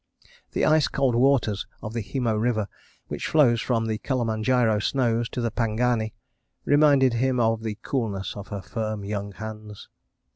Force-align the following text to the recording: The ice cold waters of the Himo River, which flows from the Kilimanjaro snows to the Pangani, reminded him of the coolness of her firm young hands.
The 0.53 0.65
ice 0.65 0.87
cold 0.87 1.13
waters 1.13 1.67
of 1.83 1.93
the 1.93 2.01
Himo 2.01 2.33
River, 2.41 2.67
which 3.07 3.27
flows 3.27 3.61
from 3.61 3.85
the 3.85 3.99
Kilimanjaro 3.99 4.79
snows 4.79 5.29
to 5.29 5.41
the 5.41 5.51
Pangani, 5.51 6.15
reminded 6.65 7.13
him 7.13 7.39
of 7.39 7.61
the 7.61 7.77
coolness 7.83 8.35
of 8.35 8.47
her 8.47 8.63
firm 8.63 9.05
young 9.05 9.31
hands. 9.33 9.89